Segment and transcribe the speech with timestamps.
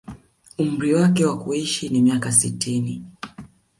[0.57, 3.03] Umri wake wa kuishi ni miaka sitini